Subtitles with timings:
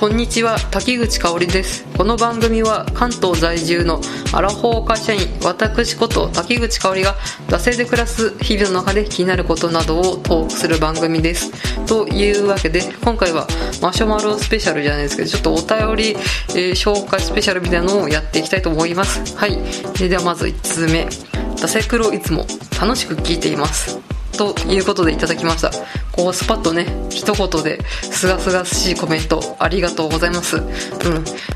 [0.00, 1.84] こんにちは滝口香織です。
[1.94, 4.00] この番組は関東在住の
[4.32, 7.16] アラフォー会社員私こと滝口香織が
[7.48, 11.52] 惰性で暮らす日々の中で気になることなどをトークする番組です。
[11.84, 13.46] というわけで今回は
[13.82, 16.16] マシュマロスペシャルじゃないですけどちょっとお便り、
[16.56, 19.36] えー紹介スペシャルみたいなのをやっていきたいと思います。
[19.36, 21.08] はい、えーではまず1通目。
[21.56, 22.46] 惰性黒いつも
[22.80, 24.09] 楽しく聞いています。
[24.36, 25.70] ということでいただきました。
[26.12, 30.56] こうスパッとね一言ですがすがしいコメントありがとうございます。
[30.56, 30.64] うん。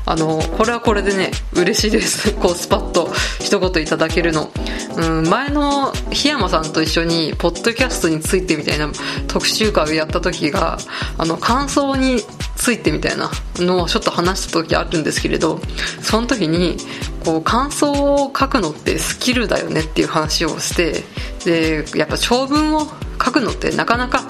[0.05, 2.33] あのこれはこれでね嬉しいです。
[2.39, 4.51] こうスパッと一言いただけるの。
[4.97, 8.89] うん前の檜山さんと一緒にポッドキャストについてみたいな
[9.27, 10.77] 特集会をやった時が
[11.17, 12.23] あの感想に
[12.55, 15.59] ついてみたいなのをちょっと話した時あるんですけれど
[16.01, 16.77] その時に
[17.25, 21.03] こう感想を書くのってスキルだよねっていう話をして
[21.43, 22.81] でやっぱ長文を
[23.23, 24.21] 書くのってなかなか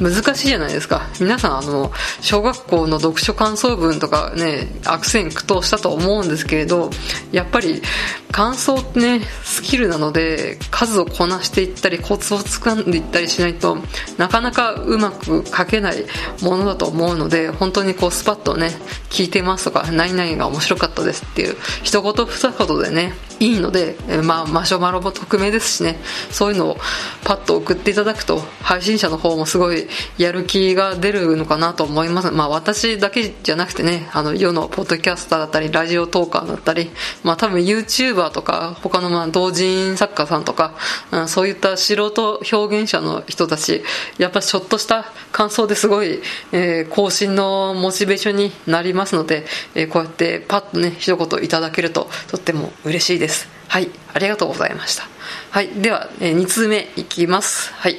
[0.00, 1.08] 難しいじゃないですか。
[1.20, 6.90] 皆さんあの小学校の読書感想文とかね悪戦苦闘したと思うんですけれど
[7.32, 7.82] やっぱり
[8.30, 13.78] 感想ってねスキルなので数をこなしていったりコツをつかんでいったりしないと
[14.16, 16.04] なかなかうまく書けない
[16.42, 18.70] ものだと思うので本当にこうスパッとね
[19.10, 25.98] 聞いてますとか何々が面白かったですっていう一言二言でねいいので、まあ、マシュマロも匿名ですしね。
[26.30, 26.76] そういうのを
[27.24, 29.86] パッと送っていただくと配信者の方もすごい
[30.16, 32.30] やる気が出るのかなと思います。
[32.30, 36.90] まあ私だけじゃなくてねあの世のポッドキャスターだったりラジオトーカーだったり
[37.22, 40.74] まあ多分 YouTuber とか他のまあ同人作家さんとか、
[41.12, 43.82] うんそういった素人表現者の人たち
[44.18, 46.20] やっぱちょっとした感想ですごい、
[46.52, 49.44] えー更新のモチベーションになりますので、
[49.74, 53.27] えーこうやってパッとね一言いただけるととっても嬉しいです。
[53.68, 55.04] はいありがとうございました。
[55.50, 57.72] はいでは、え2通目いきます。
[57.74, 57.98] はい、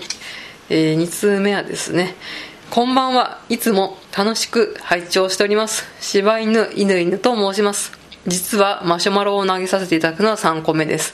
[0.70, 2.16] えー2通目はですね
[2.72, 3.40] こんばんは。
[3.50, 5.86] いつも楽しく拝聴しております。
[6.02, 7.92] 柴犬犬犬と申します。
[8.28, 11.14] 実はマシュマロを投げさせていただくのは3個目です。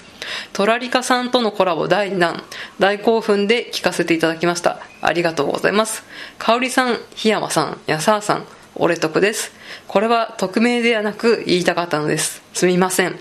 [0.54, 2.44] トラリカさんとのコラボ第2弾。
[2.80, 4.80] 大興奮で聞かせていただきました。
[5.02, 6.04] ありがとうございます。
[6.40, 8.46] 香織さん檜山さん安沢さん。
[8.76, 9.52] 俺得です。
[9.88, 12.42] これは匿名ではなく言いたかったのです。
[12.54, 13.18] すみません、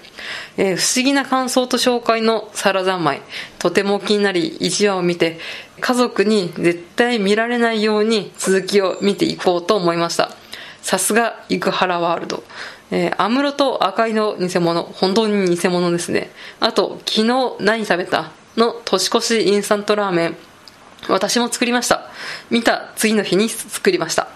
[0.57, 3.23] えー不思議な感想と紹介の皿三昧。
[3.59, 5.39] とても気になり1話を見て
[5.81, 10.31] 家族に絶対見られないように続きを見ていこうと思いました。
[10.83, 12.45] さすが生原ワールド。
[12.91, 14.83] えー、アムロと赤いの偽物。
[14.83, 16.31] 本当に偽物ですね。
[16.61, 20.37] あと昨日何食べたの年越しインスタントラーメン。
[21.09, 22.11] 私も作りました。
[22.51, 24.29] 見た次の日に作りました、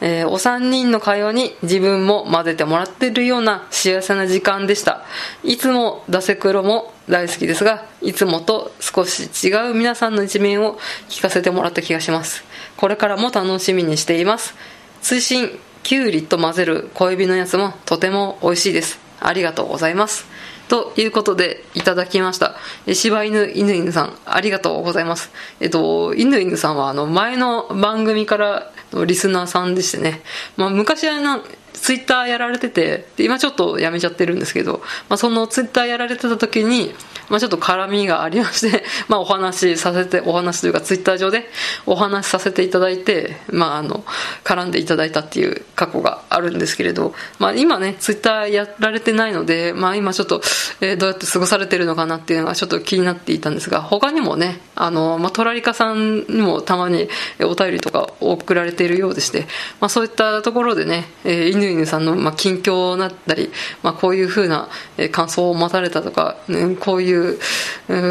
[0.00, 5.02] えーお三人の会話に自分も混ぜてもらってるような幸せな時間でした。
[5.42, 10.78] いつもダセ黒も大好きですがいつもと少し違う皆さんの一面を
[11.08, 12.44] 聞かせてもらった気がします。
[12.76, 14.54] これからも楽しみにしています。
[15.02, 15.50] 追伸
[15.82, 18.98] きゅうりと混ぜる小エビのやつもとても美味しいです。
[19.20, 20.26] ありがとうございます。
[20.68, 22.54] ということでいただきました。
[22.86, 25.30] え柴犬犬犬さんありがとうございます。
[25.60, 28.72] えっと犬犬さんはあの前の番組から
[29.06, 30.22] リスナーさんでしてね、
[30.56, 31.42] まあ、昔はな
[31.84, 34.80] ツイッターやられてて今ちょっとやめちゃってるんですけど、
[35.10, 36.94] まあ、そのツイッターやられてた時に、
[37.28, 41.46] まあ、ちょっと絡みがありまして、 まあ、お話しさせてお話というかツイッター上で
[41.84, 44.02] お話しさせていただいて、まあ、あの
[44.44, 50.40] 絡んでいただいたっていう過去があるんですけれど、まあ、今ねツイッターやられてないので、まあ、今ちょっと、
[50.80, 57.08] えーどうやって過ごされてるのかなっていうのがちょっと気になっていたんですが他にもねあの、まあ、トラリカさんにもたまに
[57.42, 59.46] お便りとか送られているようでして、
[59.80, 63.50] まあ、そういったところでね、えー、犬犬さんの、まあ、近況だったり、
[63.82, 64.68] まあ、こういうふうな
[65.12, 67.38] 感想を持たれたとか、ねこういう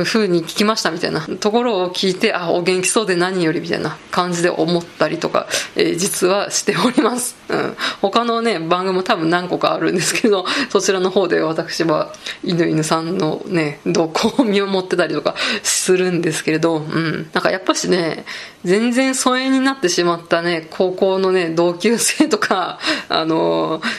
[0.03, 12.11] ふうに聞きましたみたいなところを聞いてあお元気そうで何よりみたいな感じで思ったりとか、えー実はしております、うん、他のね番組も多分何個かあるんですけどそちらの方で私は
[12.43, 18.25] 犬犬さんのね動向を見守ってたりとかするんですけれど、うん、なんかやっぱしね
[18.65, 23.52] 全然疎遠になってしまったね高校のね同級生とかあの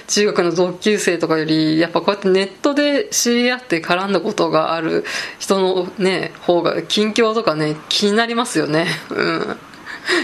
[0.06, 5.04] 中学の同級生とかよりやっぱこうやってネットで知り合って絡んだことがある
[5.38, 8.86] 人のね方が近況とかね気になりますよね。
[9.10, 9.56] うん。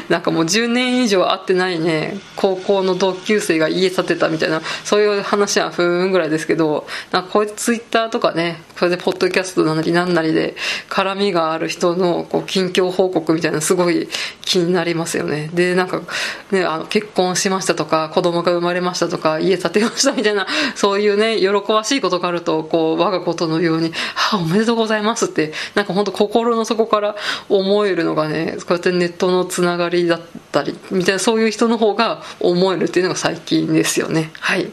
[0.08, 10.56] なんかもう10年以上会ってないね高校の同級生が家建てたみたいなそういう話はふーんぐらいですけどなんかこういうツイッターとかねこれでポッドキャストなりなんなりで
[10.88, 14.08] 絡みがある人のこう近況報告みたいなすごい
[14.42, 15.50] 気になりますよね。
[15.54, 16.02] でなんか
[16.50, 23.92] ねあの結婚しましたとか子供が生まれましたとか家建てましたみたいなそういうね喜ばしいことがあるとこう我がことのように
[24.32, 27.16] 「あおめでとうございます」ってなんか本当心の底から
[27.48, 30.20] 思えるのがねこうやってネットのつなながりだっ
[30.52, 34.30] たりみたいなそういう人の方が思えるっていうのが最近ですよね。
[34.40, 34.70] はい。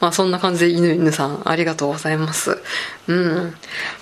[0.00, 2.58] まあそんな感じで犬犬さんありがとうございます。
[3.08, 3.54] うん。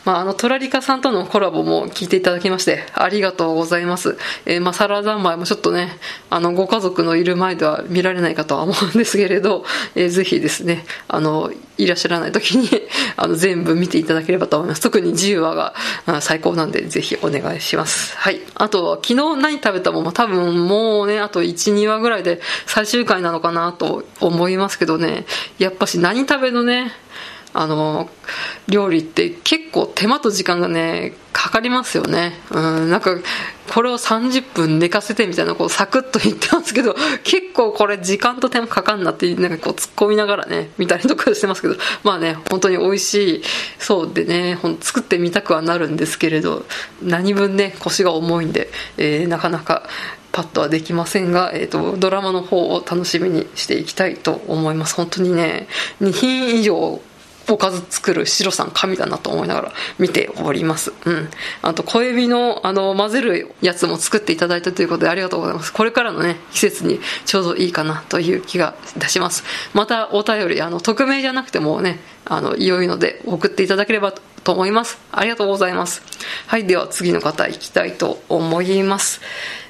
[0.05, 4.17] まああのトラリカさんとのコラボも聞いていただきましてありがとうございます。
[4.47, 5.99] えー、まあサラダンマイもちょっとね
[6.31, 12.69] あのご家族のいる前では見られないかとは思うんですけれど、えー、ぜひですねあのいらっしゃらない時に
[13.17, 14.81] あの全部見ていただければと思います。
[14.81, 15.75] 特に10話が
[16.21, 18.17] 最高なんでぜひお願いします。
[18.17, 18.41] はい。
[18.55, 25.25] あとは昨日何食べたも多分もうねあと12話ぐらいで最終回なのかなと思いますけどね。
[25.59, 26.93] やっぱし何食べのね
[27.55, 28.09] あの
[28.69, 32.39] 料理って結構手間と時間がねかかりますよね。
[32.51, 33.17] うんなんか
[33.73, 43.43] これを30分寝かせてみたいなこうサクッと言ってますけど 結構これ時間と手間かかんなってなんかこう突っ込みながらね見たりとかしてますけど まあね本当に美味しい
[43.79, 46.67] そうでねほん作ってみたくはなるんですけれど
[47.03, 49.89] 何分ね腰が重いんで、えー、なかなか
[50.33, 54.95] パッとはできませんが、えーと、ドラマの方を楽しみにしていきたいと思います。
[54.95, 55.69] 本当にね
[56.01, 57.03] 2品以上
[57.49, 60.93] おかず作るシロさん神だなと思いながら見ております。
[61.05, 61.29] うん。
[61.63, 65.73] あと、小エビの、あの、混ぜるやつも作っていただいたということでありがとうございます。
[65.73, 69.45] これからのね、季節にちょうどいいかなという気がいたします。
[69.75, 74.13] また、お便り、あの、匿名じゃなくてもね、あの、良いので送っていただければ
[74.45, 74.99] と思います。
[75.11, 76.03] ありがとうございます。
[76.47, 79.21] はい、では次の方行きたいと思います。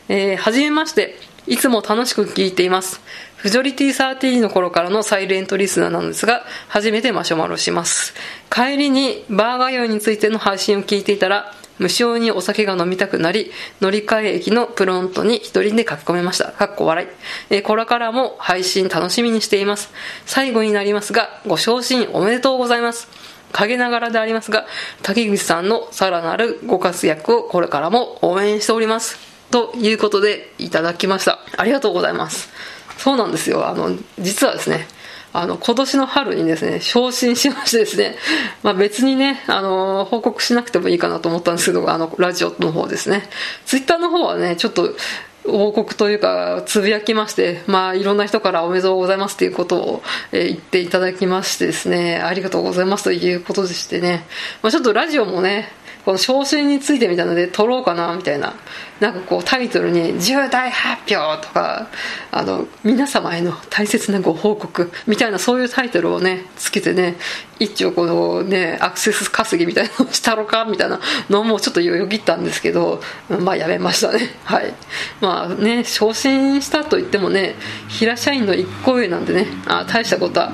[0.09, 1.32] えー、はじめまして。
[1.47, 3.01] いつも楽しく聞いています。
[3.37, 8.15] フジョリティ13の頃からのサイレントリスナーなんですが、初めてマシュマロします。
[8.49, 13.51] 帰りにバーガー用についての配信を聞いていたら、無性にお酒が飲みたくなり、
[13.81, 16.53] 乗り換え駅のプロントに一人で書き込めました。
[16.53, 17.09] かっこ笑い。
[17.51, 19.91] えー、これからも配信楽しみにしています。
[20.25, 23.09] 最後になりますが、ご昇進おめでとうございます。
[23.51, 24.67] 陰ながらでありますが、
[25.03, 29.32] 竹口さんのさらなるご活躍をこれからも応援しております。
[29.53, 31.39] ということで、いただきました。
[31.57, 32.51] ありがとうございます。
[32.99, 33.69] そうなんですよ。
[33.69, 34.89] あの、実はですね、
[35.33, 38.17] あの、今年の春にですね、昇進しましてですね、
[38.63, 43.29] まあ別にね、あの、報告しなくてもいいかなと思ったんですけど、あの、ラジオの方ですね。
[43.65, 44.95] ツイッターの方はね、ちょっと、
[45.45, 54.25] 報告というか、つぶやきまして、まあ、いろんな人からおめでとうございますということを、えー、言っていただきましてですね、ありがとうございますということでしてね、
[54.63, 55.73] まあ、ちょっとラジオもね、
[56.05, 58.55] この昇進についてみたいので撮ろうかなみたいな。
[59.03, 61.89] なんかこうタイトルに「重大発表」とか
[62.31, 67.17] あの皆様への大切なご報告みたいなそういうタイトルをねつけてね
[67.59, 71.01] 一応このねアクセス稼ぎみたいなのをしたろかみたいな
[71.31, 74.21] のもちょっとよぎったんですけどまあやめましたね。
[74.45, 74.73] はい。
[75.21, 77.57] まあね昇進したといってもね
[77.89, 80.53] 平社員の1個上なんでねあ大したことは、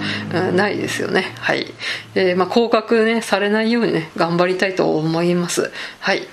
[0.55, 1.35] ないですよね。
[1.39, 1.67] はい、
[2.15, 5.38] えー、まあ降格ねされないようにね頑張りたいと思います。
[5.39, 5.71] ます。
[6.01, 6.27] はい。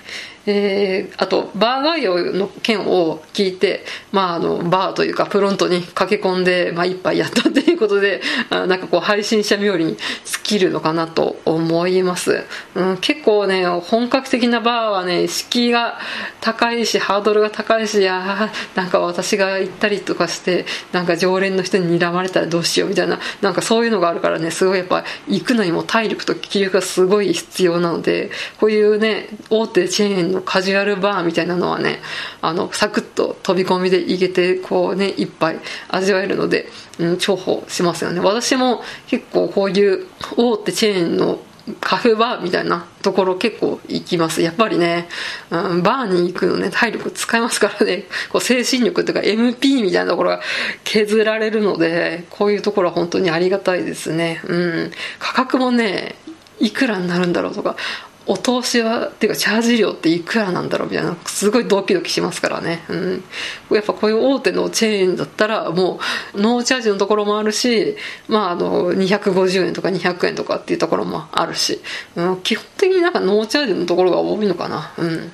[0.47, 12.43] えー、あとバーガー用の件を聞いて、まあ、あのバーというかプロントに駆け込んで、まあ、一杯やったっていうことで あなんかこう配信者冥利に尽きるのかなと思います、
[12.75, 15.99] うん、結構ね本格的なバーはね敷居が
[16.41, 31.99] 高いしハードルが高いしあなんか私が行ったりとかしてなんか常連の人に睨まれたらどうしようみたいななんかそういうのがあるからねすごいやっぱ行くのにも体力と気力がすごい必要なのでこういうね大手チェーンのカジュアルバーみたいなのはね
[32.41, 36.67] あのサクッと飛び込みで行けてこうね一杯味わえるので、
[36.99, 41.39] うん、重宝しますよね私も結構こういう大手チェーンの
[41.81, 44.41] カフェバーみたいなところ結構行きます。
[44.43, 45.07] やっぱりね、
[45.49, 50.41] うん、バーに行くのね、体力使いますからね、こう精神力とか MP みたいなところが
[50.83, 54.41] 削られるので、こういうところは本当にありがたいですね。
[54.45, 54.91] うん。
[55.17, 56.15] 価格もね、
[56.59, 57.75] いくらになるんだろうとか、
[58.27, 63.23] お通しはっていうかチャージ料っていくらなんだろうみたいなすごいドキドキしますからね、うん、
[63.75, 65.99] やっぱこういう大手のチェーンだったらも
[66.33, 67.95] うノーチャージのところもあるし、
[68.27, 71.81] まあ、あの250円とか200円とかっていうところもあるし、
[72.15, 74.93] うん、基本的になんかノーチャージのところが多いのかな。
[74.97, 75.31] うん。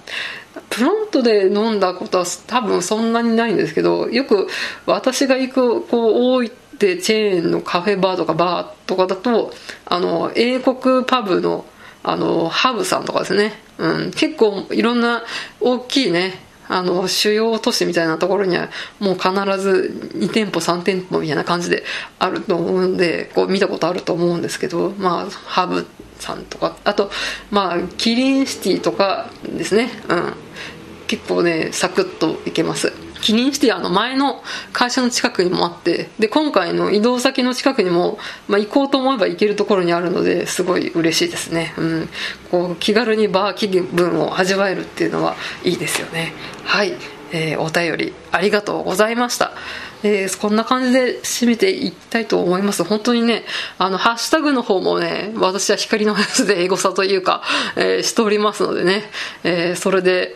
[0.69, 4.47] プロントで飲んだことは多分そんなにないんですけどよく
[4.85, 9.53] 私が行くこう多いでチェーンのカフェバーとかバーとかだと
[9.85, 11.65] あの英国パブの
[12.03, 15.23] あのハブさんとかですね、うん、結構いろんな
[15.59, 16.33] 大きいね
[16.67, 19.29] あの主要都市みたいなところにはもう必
[19.59, 21.83] ず2店舗3店舗みたいな感じで
[22.17, 25.85] あると思うんでこう見たことあると思うんですけどまあハブ
[26.17, 27.11] さんとかあと
[27.49, 29.89] まあキリンシティとかですね。
[30.07, 30.33] うん。
[31.07, 32.93] 結構ねサクッといけます。
[33.21, 42.09] 気にしてあの前の会社の近くにもあってで今回の移動先の近くにも、まあ、行こうと思えば行けるところにあるのですごい嬉しいですね、うん、
[42.49, 46.33] こう気軽にバー気分を味わえるっていうのはいいですよね。
[46.65, 46.93] はい、
[47.31, 49.53] えー、お便りありがとうございました。
[50.03, 52.83] えー、こんな感じで締めていきたいと思います。
[52.83, 53.43] 本当にね、
[53.77, 57.43] あの、ハッシュタグの方もね、私は光のやつでエゴサというか、
[57.75, 59.03] えー、しておりますのでね、
[59.43, 60.35] えー、それで、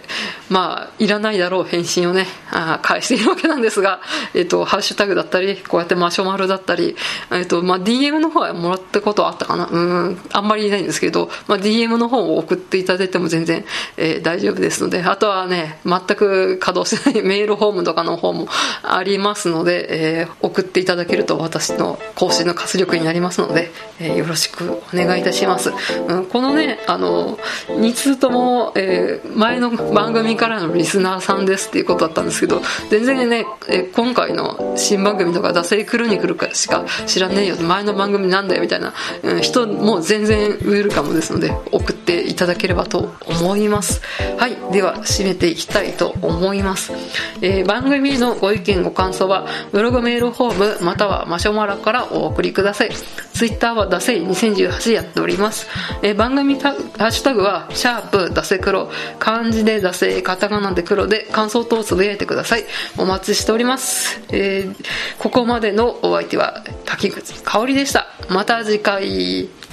[0.49, 4.01] まあ、いらないだろう返信をね、あ返しているわけなんですが、
[4.33, 6.95] えっ、と、ハッシュタグだったり、こうやってマシュマロだったり、
[7.31, 9.67] えっ、と、まあ、DM の方はもらったことはあったかな。
[9.71, 9.77] う
[10.11, 13.65] ん、あんまりいないんですけど、まあ、DM の方を送っていただいても全然、
[13.97, 18.47] え大丈夫ですので、あとはね、全く稼働しないメールホームとかの方も
[18.83, 25.71] ありますので、ので、えー、送っていただけると私の更新の活力になりますので、えー、よろしくお願いいたします、
[26.07, 37.55] うん、このねあの2通とも、えー、前の番組からのリスナーさんですっていうことだったんですけど全然ね、えー、今回の新番組とか「惰性クロニクル」しか知らねえよ。
[37.55, 38.93] 前の番組なんだよみたいな、
[39.23, 44.01] うん、人も全然ウェルカムですので送っていただければと思います。
[44.37, 46.91] はいでは締めていきたいと思います、
[47.41, 52.89] えー、番組のご意見ご感想はブログメールフォームまたはマシュマロからお送りください。
[53.33, 55.67] ツイッターはダセイ2018やっております。
[56.01, 62.63] え、番組ハッシュタグは、シャープダセ黒、漢字でダセイ、カタカナで黒で感想等をつぶやいてください。
[62.97, 64.21] お待ちしております。
[64.31, 64.85] えー、
[65.19, 68.07] ここまでのお相手は滝口香織でした。
[68.29, 69.64] また次回。